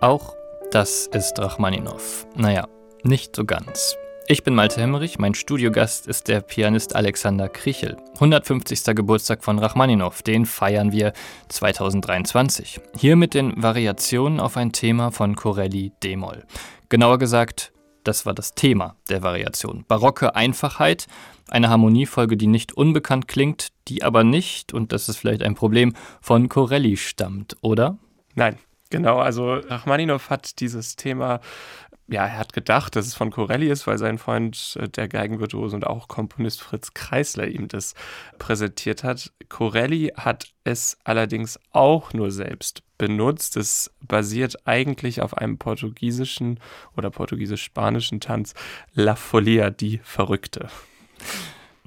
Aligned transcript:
Auch 0.00 0.36
das 0.70 1.08
ist 1.08 1.40
Rachmaninow. 1.40 2.28
Naja, 2.36 2.68
nicht 3.02 3.34
so 3.34 3.44
ganz. 3.44 3.96
Ich 4.28 4.44
bin 4.44 4.54
Malte 4.54 4.80
Hemmerich, 4.80 5.18
mein 5.18 5.34
Studiogast 5.34 6.06
ist 6.06 6.28
der 6.28 6.40
Pianist 6.40 6.94
Alexander 6.94 7.48
Krichel. 7.48 7.96
150. 8.14 8.94
Geburtstag 8.94 9.42
von 9.42 9.58
Rachmaninow, 9.58 10.22
den 10.22 10.46
feiern 10.46 10.92
wir 10.92 11.14
2023. 11.48 12.80
Hier 12.96 13.16
mit 13.16 13.34
den 13.34 13.60
Variationen 13.60 14.38
auf 14.38 14.56
ein 14.56 14.70
Thema 14.70 15.10
von 15.10 15.34
Corelli 15.34 15.90
D-Moll. 16.04 16.44
Genauer 16.90 17.18
gesagt, 17.18 17.72
das 18.04 18.24
war 18.24 18.34
das 18.34 18.54
Thema 18.54 18.94
der 19.08 19.24
Variation. 19.24 19.84
Barocke 19.88 20.36
Einfachheit, 20.36 21.08
eine 21.48 21.70
Harmoniefolge, 21.70 22.36
die 22.36 22.46
nicht 22.46 22.72
unbekannt 22.72 23.26
klingt, 23.26 23.68
die 23.88 24.04
aber 24.04 24.22
nicht, 24.22 24.72
und 24.72 24.92
das 24.92 25.08
ist 25.08 25.16
vielleicht 25.16 25.42
ein 25.42 25.56
Problem, 25.56 25.94
von 26.20 26.48
Corelli 26.48 26.96
stammt, 26.96 27.56
oder? 27.62 27.98
Nein, 28.36 28.58
Genau, 28.90 29.18
also 29.18 29.54
Rachmaninow 29.54 30.30
hat 30.30 30.60
dieses 30.60 30.96
Thema, 30.96 31.40
ja, 32.06 32.24
er 32.24 32.38
hat 32.38 32.54
gedacht, 32.54 32.96
dass 32.96 33.06
es 33.06 33.14
von 33.14 33.30
Corelli 33.30 33.68
ist, 33.68 33.86
weil 33.86 33.98
sein 33.98 34.16
Freund, 34.16 34.78
äh, 34.80 34.88
der 34.88 35.08
Geigenvirtuose 35.08 35.76
und 35.76 35.86
auch 35.86 36.08
Komponist 36.08 36.62
Fritz 36.62 36.94
Kreisler 36.94 37.48
ihm 37.48 37.68
das 37.68 37.94
präsentiert 38.38 39.04
hat. 39.04 39.30
Corelli 39.50 40.12
hat 40.16 40.54
es 40.64 40.96
allerdings 41.04 41.60
auch 41.70 42.14
nur 42.14 42.30
selbst 42.30 42.82
benutzt. 42.96 43.58
Es 43.58 43.90
basiert 44.00 44.66
eigentlich 44.66 45.20
auf 45.20 45.36
einem 45.36 45.58
portugiesischen 45.58 46.58
oder 46.96 47.10
portugiesisch-spanischen 47.10 48.20
Tanz 48.20 48.54
La 48.94 49.16
Folia, 49.16 49.68
die 49.68 49.98
Verrückte. 50.02 50.70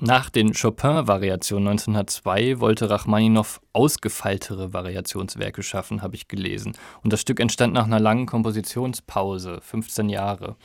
Nach 0.03 0.31
den 0.31 0.53
Chopin-Variationen 0.53 1.67
1902 1.67 2.59
wollte 2.59 2.89
Rachmaninow 2.89 3.61
ausgefeiltere 3.71 4.73
Variationswerke 4.73 5.61
schaffen, 5.61 6.01
habe 6.01 6.15
ich 6.15 6.27
gelesen. 6.27 6.75
Und 7.03 7.13
das 7.13 7.21
Stück 7.21 7.39
entstand 7.39 7.75
nach 7.75 7.85
einer 7.85 7.99
langen 7.99 8.25
Kompositionspause, 8.25 9.59
15 9.61 10.09
Jahre, 10.09 10.55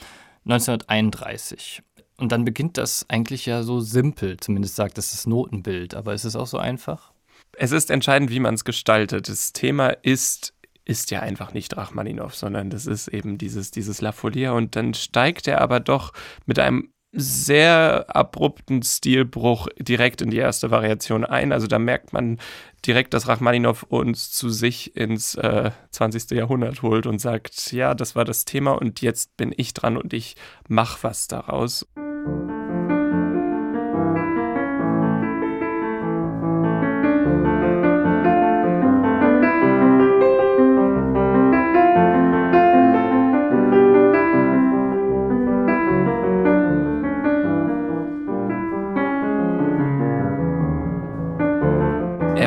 1931. 0.46 1.82
Und 2.16 2.32
dann 2.32 2.46
beginnt 2.46 2.78
das 2.78 3.04
eigentlich 3.10 3.44
ja 3.44 3.62
so 3.62 3.80
simpel, 3.80 4.38
zumindest 4.38 4.74
sagt 4.74 4.96
es 4.96 5.10
das 5.10 5.26
Notenbild. 5.26 5.94
Aber 5.94 6.14
ist 6.14 6.24
es 6.24 6.34
auch 6.34 6.46
so 6.46 6.56
einfach? 6.56 7.12
Es 7.58 7.72
ist 7.72 7.90
entscheidend, 7.90 8.30
wie 8.30 8.40
man 8.40 8.54
es 8.54 8.64
gestaltet. 8.64 9.28
Das 9.28 9.52
Thema 9.52 9.90
ist 9.90 10.54
ist 10.86 11.10
ja 11.10 11.18
einfach 11.18 11.52
nicht 11.52 11.76
Rachmaninow, 11.76 12.32
sondern 12.32 12.70
das 12.70 12.86
ist 12.86 13.08
eben 13.08 13.38
dieses, 13.38 13.72
dieses 13.72 14.00
La 14.00 14.12
Folia 14.12 14.52
und 14.52 14.76
dann 14.76 14.94
steigt 14.94 15.48
er 15.48 15.60
aber 15.60 15.80
doch 15.80 16.12
mit 16.46 16.60
einem 16.60 16.92
sehr 17.16 18.04
abrupten 18.14 18.82
Stilbruch 18.82 19.68
direkt 19.78 20.22
in 20.22 20.30
die 20.30 20.36
erste 20.36 20.70
Variation 20.70 21.24
ein. 21.24 21.52
Also 21.52 21.66
da 21.66 21.78
merkt 21.78 22.12
man 22.12 22.38
direkt, 22.86 23.14
dass 23.14 23.26
Rachmaninow 23.26 23.82
uns 23.84 24.30
zu 24.30 24.50
sich 24.50 24.96
ins 24.96 25.34
äh, 25.34 25.70
20. 25.90 26.30
Jahrhundert 26.32 26.82
holt 26.82 27.06
und 27.06 27.20
sagt, 27.20 27.72
ja, 27.72 27.94
das 27.94 28.14
war 28.14 28.24
das 28.24 28.44
Thema 28.44 28.72
und 28.72 29.00
jetzt 29.00 29.36
bin 29.36 29.52
ich 29.56 29.74
dran 29.74 29.96
und 29.96 30.12
ich 30.12 30.36
mache 30.68 30.98
was 31.02 31.26
daraus. 31.26 31.86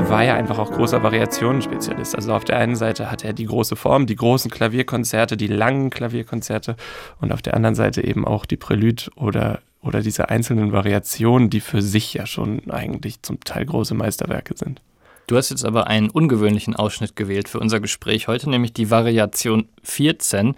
War 0.08 0.24
ja 0.24 0.36
einfach 0.36 0.60
auch 0.60 0.72
großer 0.72 1.04
Variationenspezialist. 1.04 2.16
Also 2.16 2.34
auf 2.34 2.46
der 2.46 2.58
einen 2.58 2.76
Seite 2.76 3.12
hat 3.12 3.26
er 3.26 3.34
die 3.34 3.46
große 3.46 3.76
Form, 3.76 4.06
die 4.06 4.16
großen 4.16 4.52
Klavierkonzerte, 4.52 5.36
die 5.36 5.48
langen 5.48 5.90
Klavierkonzerte 5.90 6.76
und 7.20 7.34
auf 7.34 7.42
der 7.42 7.56
anderen 7.56 7.76
Seite 7.76 8.04
eben 8.04 8.26
auch 8.26 8.46
die 8.46 8.56
Prälude 8.56 9.04
oder, 9.16 9.62
oder 9.82 10.02
diese 10.02 10.30
einzelnen 10.30 10.72
Variationen, 10.72 11.50
die 11.50 11.60
für 11.60 11.82
sich 11.82 12.14
ja 12.14 12.26
schon 12.26 12.70
eigentlich 12.70 13.24
zum 13.24 13.40
Teil 13.42 13.66
große 13.66 13.96
Meisterwerke 13.96 14.56
sind. 14.56 14.82
Du 15.28 15.38
hast 15.38 15.50
jetzt 15.50 15.66
aber 15.66 15.88
einen 15.88 16.10
ungewöhnlichen 16.10 16.76
Ausschnitt 16.76 17.16
gewählt 17.16 17.50
für 17.50 17.60
unser 17.60 17.80
Gespräch 17.80 18.28
heute, 18.28 18.50
nämlich 18.50 18.74
die 18.74 18.90
Variation 18.90 19.68
14, 19.84 20.56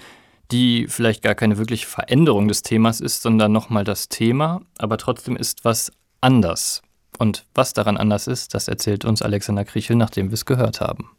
die 0.52 0.88
vielleicht 0.88 1.24
gar 1.24 1.36
keine 1.36 1.58
wirkliche 1.58 1.88
Veränderung 1.88 2.48
des 2.48 2.62
Themas 2.62 3.02
ist, 3.02 3.22
sondern 3.22 3.52
nochmal 3.52 3.86
das 3.86 4.10
Thema, 4.10 4.62
aber 4.78 4.98
trotzdem 4.98 5.36
ist 5.36 5.66
was 5.66 5.92
anders. 6.22 6.84
Und 7.18 7.46
was 7.54 7.74
daran 7.74 7.98
anders 7.98 8.28
ist, 8.28 8.54
das 8.54 8.68
erzählt 8.68 9.06
uns 9.06 9.22
Alexander 9.22 9.66
Kriechel, 9.66 9.96
nachdem 9.96 10.30
wir 10.30 10.36
es 10.36 10.46
gehört 10.46 10.82
haben. 10.82 11.12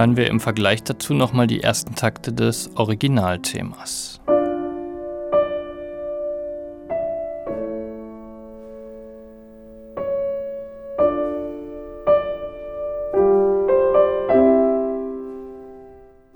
Hören 0.00 0.16
wir 0.16 0.28
im 0.28 0.40
Vergleich 0.40 0.82
dazu 0.82 1.12
nochmal 1.12 1.46
die 1.46 1.62
ersten 1.62 1.94
Takte 1.94 2.32
des 2.32 2.74
Originalthemas. 2.74 4.18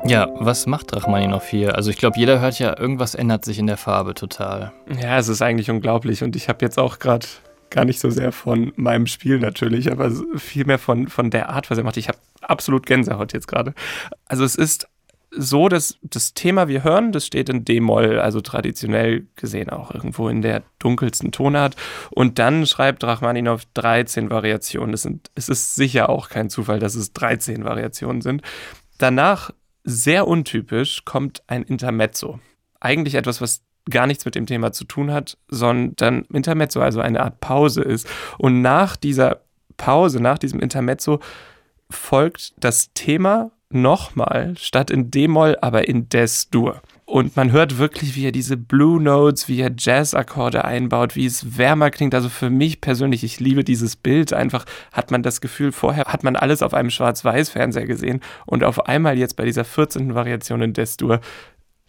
Ja, 0.05 0.29
was 0.35 0.67
macht 0.67 0.95
Rachmaninoff 0.95 1.49
hier? 1.49 1.75
Also 1.75 1.89
ich 1.89 1.97
glaube, 1.97 2.19
jeder 2.19 2.41
hört 2.41 2.59
ja, 2.59 2.79
irgendwas 2.79 3.15
ändert 3.15 3.47
sich 3.47 3.59
in 3.59 3.67
der 3.67 3.79
Farbe 3.79 4.13
total. 4.13 4.73
Ja, 5.01 5.17
es 5.17 5.29
ist 5.29 5.41
eigentlich 5.41 5.71
unglaublich 5.71 6.23
und 6.23 6.37
ich 6.37 6.51
habe 6.51 6.63
jetzt 6.63 6.79
auch 6.79 6.99
gerade 6.99 7.27
gar 7.75 7.85
nicht 7.85 7.99
so 7.99 8.09
sehr 8.09 8.31
von 8.31 8.73
meinem 8.77 9.07
Spiel 9.07 9.41
natürlich, 9.41 9.91
aber 9.91 10.11
vielmehr 10.37 10.79
von, 10.79 11.09
von 11.09 11.31
der 11.31 11.49
Art, 11.51 11.71
was 11.71 11.79
er 11.79 11.85
macht. 11.85 11.97
Ich 11.97 12.09
habe 12.09 12.19
absolut 12.41 12.87
Gänsehaut 12.87 13.33
jetzt 13.33 13.49
gerade. 13.49 13.75
Also 14.27 14.45
es 14.45 14.55
ist 14.55 14.89
so, 15.37 15.69
dass 15.69 15.99
das 16.03 16.35
Thema 16.35 16.69
wir 16.69 16.85
hören, 16.85 17.11
das 17.11 17.27
steht 17.27 17.49
in 17.49 17.65
D-Moll, 17.65 18.21
also 18.21 18.41
traditionell 18.41 19.27
gesehen 19.35 19.71
auch 19.71 19.93
irgendwo 19.93 20.29
in 20.29 20.41
der 20.41 20.63
dunkelsten 20.79 21.33
Tonart. 21.33 21.75
Und 22.11 22.39
dann 22.39 22.65
schreibt 22.65 23.03
Rachmaninow 23.03 23.61
13 23.75 24.31
Variationen. 24.31 24.95
Es, 24.95 25.03
sind, 25.03 25.33
es 25.35 25.49
ist 25.49 25.75
sicher 25.75 26.09
auch 26.11 26.29
kein 26.29 26.51
Zufall, 26.51 26.79
dass 26.79 26.95
es 26.95 27.13
13 27.13 27.65
Variationen 27.65 28.23
sind. 28.23 28.43
Danach, 28.99 29.51
sehr 29.83 30.29
untypisch, 30.29 31.05
kommt 31.05 31.43
ein 31.49 31.65
Intermezzo. 31.65 32.39
Eigentlich 32.79 33.17
etwas, 33.17 33.41
was 33.41 33.65
gar 33.91 34.07
nichts 34.07 34.25
mit 34.25 34.35
dem 34.35 34.47
Thema 34.47 34.73
zu 34.73 34.85
tun 34.85 35.13
hat, 35.13 35.37
sondern 35.49 36.25
Intermezzo, 36.33 36.81
also 36.81 37.01
eine 37.01 37.21
Art 37.21 37.41
Pause 37.41 37.83
ist. 37.83 38.09
Und 38.39 38.63
nach 38.63 38.97
dieser 38.97 39.41
Pause, 39.77 40.21
nach 40.21 40.39
diesem 40.39 40.61
Intermezzo, 40.61 41.21
folgt 41.91 42.55
das 42.59 42.93
Thema 42.95 43.51
nochmal, 43.71 44.55
statt 44.59 44.91
in 44.91 45.11
D-Moll, 45.11 45.59
aber 45.61 45.89
in 45.89 46.09
Des-Dur. 46.09 46.81
Und 47.07 47.37
man 47.37 47.53
hört 47.53 47.77
wirklich, 47.77 48.17
wie 48.17 48.27
er 48.27 48.33
diese 48.33 48.57
Blue 48.57 49.03
Notes, 49.03 49.47
wie 49.47 49.61
er 49.61 49.71
Jazz-Akkorde 49.77 50.65
einbaut, 50.65 51.17
wie 51.17 51.27
es 51.27 51.59
wärmer 51.59 51.91
klingt. 51.91 52.15
Also 52.15 52.31
für 52.31 52.49
mich 52.49 52.81
persönlich, 52.81 53.25
ich 53.25 53.41
liebe 53.41 53.63
dieses 53.63 53.95
Bild. 53.95 54.33
Einfach 54.33 54.65
hat 54.91 55.11
man 55.11 55.23
das 55.23 55.43
Gefühl, 55.43 55.73
vorher 55.73 56.07
hat 56.07 56.25
man 56.25 56.35
alles 56.35 56.63
auf 56.63 56.73
einem 56.73 56.89
Schwarz-Weiß-Fernseher 56.89 57.87
gesehen 57.87 58.21
und 58.47 58.65
auf 58.65 58.87
einmal 58.87 59.19
jetzt 59.19 59.37
bei 59.37 59.45
dieser 59.45 59.65
14. 59.65 60.15
Variation 60.15 60.63
in 60.63 60.73
Des-Dur 60.73 61.21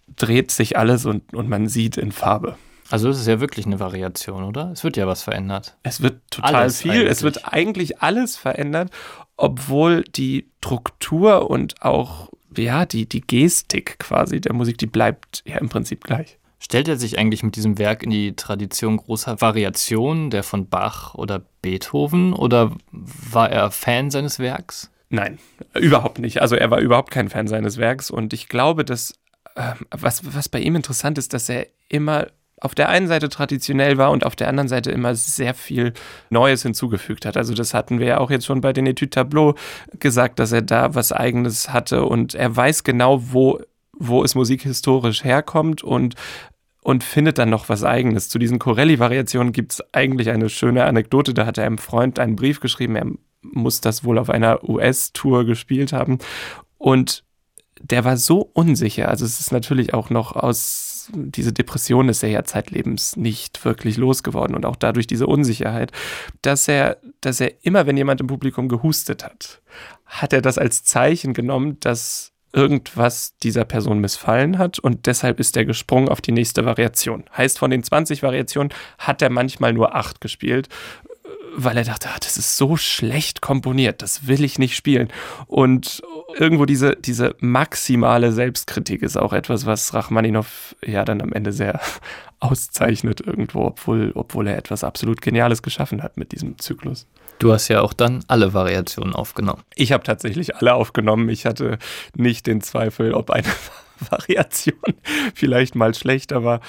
dreht 0.08 0.52
sich 0.52 0.78
alles 0.78 1.06
und, 1.06 1.34
und 1.34 1.50
man 1.50 1.68
sieht 1.68 1.98
in 1.98 2.12
Farbe. 2.12 2.58
Also 2.90 3.10
es 3.10 3.20
ist 3.20 3.28
ja 3.28 3.40
wirklich 3.40 3.66
eine 3.66 3.80
Variation, 3.80 4.44
oder? 4.44 4.72
Es 4.72 4.84
wird 4.84 4.96
ja 4.98 5.08
was 5.08 5.24
verändert. 5.24 5.76
Es 5.84 6.02
wird 6.02 6.22
total 6.30 6.56
alles 6.56 6.82
viel. 6.82 6.92
Eigentlich. 6.92 7.10
Es 7.10 7.24
wird 7.24 7.52
eigentlich 7.52 8.02
alles 8.02 8.38
verändert, 8.38 8.92
obwohl 9.38 10.04
die 10.04 10.52
Struktur 10.60 11.50
und 11.50 11.82
auch 11.82 12.30
ja, 12.58 12.86
die, 12.86 13.08
die 13.08 13.22
Gestik 13.22 14.00
quasi 14.00 14.42
der 14.42 14.54
Musik, 14.54 14.78
die 14.78 14.88
bleibt 14.88 15.44
ja 15.46 15.58
im 15.58 15.70
Prinzip 15.70 16.04
gleich. 16.04 16.38
Stellt 16.60 16.88
er 16.88 16.96
sich 16.96 17.20
eigentlich 17.20 17.44
mit 17.44 17.56
diesem 17.56 17.78
Werk 17.78 18.02
in 18.02 18.10
die 18.10 18.36
Tradition 18.36 18.98
großer 18.98 19.42
Variationen, 19.42 20.30
der 20.30 20.42
von 20.42 20.68
Bach 20.70 21.14
oder 21.14 21.44
Beethoven, 21.62 22.34
oder 22.34 22.72
war 22.92 23.52
er 23.52 23.72
Fan 23.72 24.10
seines 24.10 24.40
Werks? 24.40 24.90
Nein, 25.10 25.38
überhaupt 25.76 26.18
nicht. 26.18 26.42
Also 26.42 26.56
er 26.56 26.72
war 26.72 26.80
überhaupt 26.80 27.12
kein 27.12 27.30
Fan 27.30 27.48
seines 27.48 27.78
Werks 27.78 28.10
und 28.10 28.34
ich 28.34 28.48
glaube, 28.48 28.84
dass 28.84 29.14
was, 29.92 30.22
was 30.36 30.50
bei 30.50 30.60
ihm 30.60 30.76
interessant 30.76 31.18
ist, 31.18 31.34
dass 31.34 31.50
er 31.50 31.68
immer 31.90 32.28
auf 32.62 32.74
der 32.74 32.90
einen 32.90 33.08
Seite 33.08 33.30
traditionell 33.30 33.98
war 33.98 34.12
und 34.12 34.26
auf 34.26 34.36
der 34.36 34.48
anderen 34.48 34.68
Seite 34.68 34.92
immer 34.92 35.14
sehr 35.16 35.54
viel 35.54 35.94
Neues 36.30 36.64
hinzugefügt 36.64 37.26
hat. 37.26 37.38
Also 37.38 37.54
das 37.54 37.74
hatten 37.74 38.00
wir 38.00 38.08
ja 38.08 38.18
auch 38.20 38.32
jetzt 38.32 38.46
schon 38.46 38.62
bei 38.62 38.74
den 38.74 38.86
Etudes 38.88 39.16
Tableau 39.16 39.56
gesagt, 40.00 40.40
dass 40.40 40.52
er 40.52 40.62
da 40.62 40.96
was 40.96 41.12
Eigenes 41.12 41.74
hatte 41.74 42.06
und 42.06 42.34
er 42.34 42.56
weiß 42.56 42.84
genau, 42.84 43.22
wo, 43.32 43.60
wo 43.92 44.24
es 44.24 44.36
musikhistorisch 44.36 45.24
herkommt 45.24 45.84
und 45.84 46.16
und 46.82 47.04
findet 47.04 47.40
dann 47.40 47.50
noch 47.50 47.68
was 47.68 47.84
Eigenes. 47.84 48.30
Zu 48.30 48.38
diesen 48.38 48.60
Corelli-Variationen 48.60 49.54
gibt 49.54 49.72
es 49.72 49.84
eigentlich 49.92 50.30
eine 50.30 50.50
schöne 50.50 50.86
Anekdote. 50.86 51.34
Da 51.34 51.48
hat 51.48 51.58
er 51.58 51.66
einem 51.66 51.80
Freund 51.80 52.20
einen 52.20 52.36
Brief 52.36 52.60
geschrieben. 52.60 52.96
Er 52.96 53.08
muss 53.42 53.82
das 53.82 54.04
wohl 54.04 54.20
auf 54.20 54.30
einer 54.30 54.64
US-Tour 54.64 55.46
gespielt 55.46 55.94
haben. 55.94 56.20
Und 56.78 57.25
der 57.82 58.04
war 58.06 58.18
so 58.18 58.50
unsicher. 58.54 59.10
Also 59.10 59.26
es 59.26 59.40
ist 59.40 59.52
natürlich 59.52 59.94
auch 59.94 60.10
noch 60.10 60.36
aus 60.36 60.96
diese 61.14 61.54
Depression 61.54 62.10
ist 62.10 62.24
er 62.24 62.30
ja 62.30 62.44
zeitlebens 62.44 63.16
nicht 63.16 63.64
wirklich 63.66 63.98
losgeworden 63.98 64.56
und 64.56 64.66
auch 64.66 64.76
dadurch 64.76 65.08
diese 65.08 65.28
Unsicherheit, 65.28 65.92
dass 66.42 66.68
er, 66.68 66.98
dass 67.22 67.40
er 67.40 67.64
immer, 67.64 67.86
wenn 67.86 67.98
jemand 67.98 68.22
im 68.22 68.28
Publikum 68.28 68.70
gehustet 68.70 69.24
hat, 69.24 69.62
hat 70.06 70.34
er 70.34 70.42
das 70.42 70.58
als 70.58 70.84
Zeichen 70.84 71.34
genommen, 71.34 71.80
dass 71.80 72.32
irgendwas 72.54 73.36
dieser 73.44 73.66
Person 73.66 74.00
missfallen 74.00 74.58
hat 74.58 74.80
und 74.80 75.08
deshalb 75.08 75.40
ist 75.40 75.58
er 75.58 75.66
gesprungen 75.66 76.08
auf 76.08 76.22
die 76.22 76.32
nächste 76.32 76.66
Variation. 76.66 77.26
Heißt, 77.36 77.60
von 77.60 77.70
den 77.70 77.84
20 77.84 78.24
Variationen 78.24 78.74
hat 78.98 79.22
er 79.22 79.30
manchmal 79.30 79.74
nur 79.74 79.94
8 79.94 80.22
gespielt, 80.22 80.70
weil 81.56 81.78
er 81.78 81.84
dachte, 81.84 82.10
ah, 82.10 82.18
das 82.20 82.38
ist 82.38 82.58
so 82.58 82.76
schlecht 82.78 83.42
komponiert, 83.42 84.02
das 84.02 84.28
will 84.28 84.44
ich 84.44 84.60
nicht 84.60 84.76
spielen. 84.76 85.10
Und 85.48 86.02
irgendwo 86.38 86.66
diese, 86.66 86.96
diese 86.96 87.36
maximale 87.40 88.32
Selbstkritik 88.32 89.02
ist 89.02 89.18
auch 89.18 89.34
etwas, 89.34 89.66
was 89.66 89.94
Rachmaninow 89.94 90.76
ja 90.86 91.06
dann 91.06 91.22
am 91.22 91.34
Ende 91.34 91.52
sehr 91.52 91.80
auszeichnet 92.40 93.22
irgendwo, 93.22 93.62
obwohl, 93.62 94.12
obwohl 94.16 94.48
er 94.48 94.58
etwas 94.58 94.84
absolut 94.84 95.22
Geniales 95.22 95.64
geschaffen 95.64 96.04
hat 96.04 96.18
mit 96.18 96.32
diesem 96.32 96.60
Zyklus. 96.60 97.08
Du 97.40 97.52
hast 97.52 97.68
ja 97.68 97.82
auch 97.82 97.94
dann 97.94 98.24
alle 98.28 98.54
Variationen 98.54 99.14
aufgenommen. 99.14 99.64
Ich 99.76 99.92
habe 99.92 100.04
tatsächlich 100.04 100.56
alle 100.56 100.74
aufgenommen. 100.74 101.28
Ich 101.30 101.46
hatte 101.46 101.80
nicht 102.16 102.48
den 102.48 102.62
Zweifel, 102.62 103.14
ob 103.14 103.30
eine 103.30 103.48
Variation 104.10 104.80
vielleicht 105.34 105.76
mal 105.76 105.94
schlechter 105.94 106.44
war. 106.44 106.62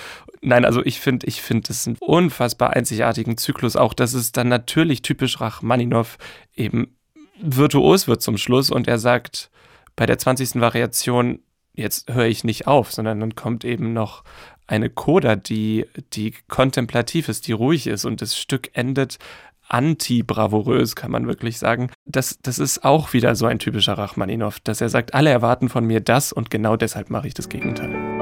Nein, 0.43 0.65
also 0.65 0.85
ich 0.85 1.01
finde, 1.01 1.27
ich 1.27 1.43
finde 1.43 1.73
es 1.73 1.87
einen 1.87 1.97
unfassbar 2.01 2.71
einzigartigen 2.71 3.37
Zyklus. 3.37 3.77
Auch, 3.77 3.95
dass 3.95 4.15
es 4.15 4.33
dann 4.33 4.49
natürlich 4.49 5.03
typisch 5.03 5.41
Rachmaninow 5.41 6.19
eben 6.55 6.97
virtuos 7.41 8.09
wird 8.09 8.23
zum 8.23 8.39
Schluss 8.39 8.71
und 8.71 8.89
er 8.89 8.99
sagt 8.99 9.51
bei 9.95 10.07
der 10.07 10.19
20. 10.19 10.61
Variation, 10.61 11.41
jetzt 11.75 12.13
höre 12.13 12.27
ich 12.27 12.45
nicht 12.45 12.67
auf, 12.67 12.93
sondern 12.93 13.21
dann 13.21 13.35
kommt 13.35 13.65
eben 13.65 13.93
noch 13.93 14.25
eine 14.67 14.91
Coda, 14.91 15.37
die, 15.37 15.87
die 16.13 16.35
kontemplativ 16.49 17.29
ist, 17.29 17.47
die 17.47 17.53
ruhig 17.53 17.87
ist 17.87 18.05
und 18.05 18.21
das 18.21 18.37
Stück 18.37 18.71
endet 18.75 19.19
anti-bravourös, 19.69 20.97
kann 20.97 21.11
man 21.11 21.27
wirklich 21.27 21.59
sagen. 21.59 21.91
Das, 22.05 22.39
das 22.43 22.59
ist 22.59 22.85
auch 22.85 23.13
wieder 23.13 23.35
so 23.35 23.47
ein 23.47 23.59
typischer 23.59 23.99
Rachmaninow, 23.99 24.59
dass 24.61 24.81
er 24.81 24.89
sagt, 24.89 25.15
alle 25.15 25.31
erwarten 25.31 25.69
von 25.69 25.85
mir 25.85 26.01
das 26.01 26.33
und 26.33 26.51
genau 26.51 26.77
deshalb 26.77 27.11
mache 27.11 27.29
ich 27.29 27.35
das 27.35 27.49
Gegenteil. 27.49 28.16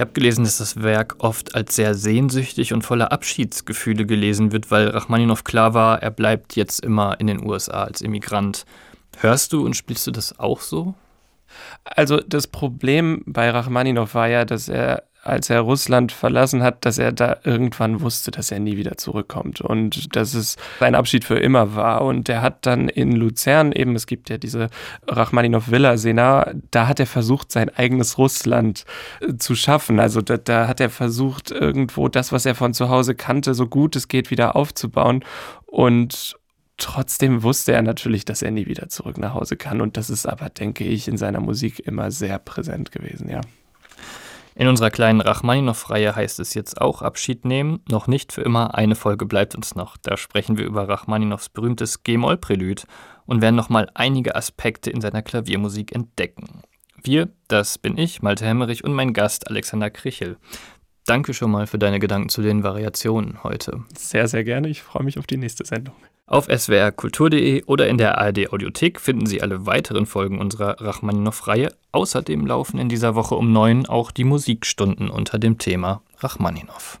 Ich 0.00 0.02
habe 0.02 0.12
gelesen, 0.14 0.44
dass 0.44 0.56
das 0.56 0.82
Werk 0.82 1.16
oft 1.18 1.54
als 1.54 1.76
sehr 1.76 1.94
sehnsüchtig 1.94 2.72
und 2.72 2.80
voller 2.80 3.12
Abschiedsgefühle 3.12 4.06
gelesen 4.06 4.50
wird, 4.50 4.70
weil 4.70 4.88
Rachmaninow 4.88 5.44
klar 5.44 5.74
war, 5.74 6.02
er 6.02 6.10
bleibt 6.10 6.56
jetzt 6.56 6.82
immer 6.82 7.20
in 7.20 7.26
den 7.26 7.44
USA 7.46 7.82
als 7.84 8.00
Immigrant. 8.00 8.64
Hörst 9.18 9.52
du 9.52 9.62
und 9.62 9.76
spielst 9.76 10.06
du 10.06 10.10
das 10.10 10.38
auch 10.38 10.62
so? 10.62 10.94
Also 11.84 12.16
das 12.16 12.46
Problem 12.46 13.22
bei 13.26 13.50
Rachmaninow 13.50 14.14
war 14.14 14.26
ja, 14.26 14.46
dass 14.46 14.70
er 14.70 15.02
als 15.22 15.50
er 15.50 15.60
Russland 15.60 16.12
verlassen 16.12 16.62
hat, 16.62 16.84
dass 16.84 16.98
er 16.98 17.12
da 17.12 17.36
irgendwann 17.44 18.00
wusste, 18.00 18.30
dass 18.30 18.50
er 18.50 18.58
nie 18.58 18.76
wieder 18.76 18.96
zurückkommt 18.96 19.60
und 19.60 20.16
dass 20.16 20.34
es 20.34 20.56
sein 20.78 20.94
Abschied 20.94 21.24
für 21.24 21.38
immer 21.38 21.74
war. 21.74 22.02
Und 22.02 22.28
er 22.28 22.40
hat 22.40 22.64
dann 22.66 22.88
in 22.88 23.12
Luzern 23.12 23.72
eben, 23.72 23.94
es 23.94 24.06
gibt 24.06 24.30
ja 24.30 24.38
diese 24.38 24.68
Rachmaninow 25.06 25.70
Villa 25.70 25.98
Senar, 25.98 26.52
da 26.70 26.88
hat 26.88 27.00
er 27.00 27.06
versucht, 27.06 27.52
sein 27.52 27.68
eigenes 27.68 28.16
Russland 28.16 28.84
äh, 29.20 29.36
zu 29.36 29.54
schaffen. 29.54 30.00
Also 30.00 30.22
da, 30.22 30.38
da 30.38 30.68
hat 30.68 30.80
er 30.80 30.90
versucht, 30.90 31.50
irgendwo 31.50 32.08
das, 32.08 32.32
was 32.32 32.46
er 32.46 32.54
von 32.54 32.72
zu 32.72 32.88
Hause 32.88 33.14
kannte, 33.14 33.52
so 33.54 33.66
gut 33.66 33.96
es 33.96 34.08
geht, 34.08 34.30
wieder 34.30 34.56
aufzubauen. 34.56 35.24
Und 35.66 36.36
Trotzdem 36.80 37.42
wusste 37.42 37.72
er 37.72 37.82
natürlich, 37.82 38.24
dass 38.24 38.40
er 38.40 38.50
nie 38.50 38.64
wieder 38.66 38.88
zurück 38.88 39.18
nach 39.18 39.34
Hause 39.34 39.58
kann. 39.58 39.82
Und 39.82 39.98
das 39.98 40.08
ist 40.08 40.24
aber, 40.24 40.48
denke 40.48 40.82
ich, 40.84 41.08
in 41.08 41.18
seiner 41.18 41.40
Musik 41.40 41.80
immer 41.80 42.10
sehr 42.10 42.38
präsent 42.38 42.90
gewesen, 42.90 43.28
ja. 43.28 43.42
In 44.54 44.68
unserer 44.68 44.90
kleinen 44.90 45.20
Rachmaninow-Reihe 45.20 46.14
heißt 46.14 46.40
es 46.40 46.54
jetzt 46.54 46.80
auch 46.80 47.02
Abschied 47.02 47.44
nehmen. 47.44 47.80
Noch 47.88 48.06
nicht 48.06 48.32
für 48.32 48.42
immer, 48.42 48.74
eine 48.74 48.94
Folge 48.94 49.26
bleibt 49.26 49.54
uns 49.54 49.74
noch. 49.74 49.96
Da 49.96 50.16
sprechen 50.16 50.58
wir 50.58 50.64
über 50.64 50.88
Rachmaninows 50.88 51.48
berühmtes 51.48 52.02
G-Moll-Prälud 52.02 52.84
und 53.26 53.42
werden 53.42 53.56
nochmal 53.56 53.88
einige 53.94 54.34
Aspekte 54.34 54.90
in 54.90 55.00
seiner 55.00 55.22
Klaviermusik 55.22 55.94
entdecken. 55.94 56.62
Wir, 57.02 57.28
das 57.48 57.78
bin 57.78 57.96
ich, 57.96 58.22
Malte 58.22 58.44
Hemmerich 58.44 58.84
und 58.84 58.92
mein 58.92 59.12
Gast 59.14 59.48
Alexander 59.48 59.90
Krichel. 59.90 60.36
Danke 61.06 61.32
schon 61.32 61.50
mal 61.50 61.66
für 61.66 61.78
deine 61.78 61.98
Gedanken 61.98 62.28
zu 62.28 62.42
den 62.42 62.62
Variationen 62.62 63.42
heute. 63.42 63.84
Sehr, 63.96 64.28
sehr 64.28 64.44
gerne. 64.44 64.68
Ich 64.68 64.82
freue 64.82 65.04
mich 65.04 65.18
auf 65.18 65.26
die 65.26 65.38
nächste 65.38 65.64
Sendung. 65.64 65.94
Auf 66.30 66.46
swrkultur.de 66.46 67.64
oder 67.64 67.88
in 67.88 67.98
der 67.98 68.18
ARD 68.18 68.52
Audiothek 68.52 69.00
finden 69.00 69.26
Sie 69.26 69.42
alle 69.42 69.66
weiteren 69.66 70.06
Folgen 70.06 70.38
unserer 70.38 70.80
Rachmaninow-Reihe. 70.80 71.74
Außerdem 71.90 72.46
laufen 72.46 72.78
in 72.78 72.88
dieser 72.88 73.16
Woche 73.16 73.34
um 73.34 73.52
neun 73.52 73.86
auch 73.86 74.12
die 74.12 74.22
Musikstunden 74.22 75.10
unter 75.10 75.40
dem 75.40 75.58
Thema 75.58 76.02
Rachmaninow. 76.18 77.00